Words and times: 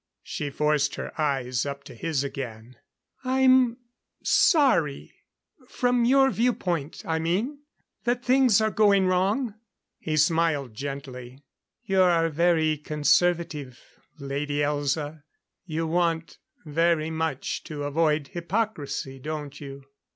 She 0.23 0.49
forced 0.49 0.95
her 0.95 1.11
eyes 1.21 1.63
up 1.63 1.83
to 1.83 1.93
his 1.93 2.23
again. 2.23 2.75
"I'm 3.23 3.77
sorry 4.23 5.13
from 5.69 6.05
your 6.05 6.31
viewpoint, 6.31 7.03
I 7.05 7.19
mean 7.19 7.59
that 8.05 8.25
things 8.25 8.59
are 8.61 8.71
going 8.71 9.05
wrong." 9.05 9.53
He 9.99 10.17
smiled 10.17 10.73
gently. 10.73 11.43
"You 11.83 12.01
are 12.01 12.29
very 12.29 12.79
conservative, 12.79 13.79
Lady 14.17 14.57
Elza. 14.57 15.21
You 15.65 15.85
want 15.85 16.39
very 16.65 17.11
much 17.11 17.63
to 17.65 17.83
avoid 17.83 18.29
hypocrisy, 18.29 19.19
don't 19.19 19.61
you?" 19.61 19.83